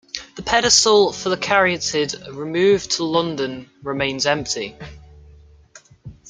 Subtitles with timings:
[0.35, 4.75] The pedestal for the Caryatid removed to London remains empty.